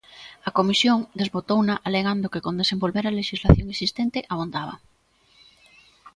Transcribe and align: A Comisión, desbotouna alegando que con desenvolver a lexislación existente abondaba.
A 0.47 0.51
Comisión, 0.57 0.99
desbotouna 1.19 1.75
alegando 1.87 2.31
que 2.33 2.43
con 2.45 2.55
desenvolver 2.61 3.05
a 3.05 3.15
lexislación 3.19 3.67
existente 3.69 4.19
abondaba. 4.33 4.75